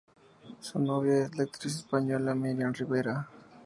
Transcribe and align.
Su 0.61 0.79
novia 0.79 1.25
es 1.25 1.37
la 1.37 1.43
actriz 1.43 1.75
española 1.75 2.33
Marian 2.33 2.73
Rivera. 2.73 3.29